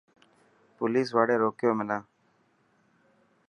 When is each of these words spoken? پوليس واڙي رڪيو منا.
پوليس 0.77 1.07
واڙي 1.15 1.35
رڪيو 1.43 1.71
منا. 1.77 1.97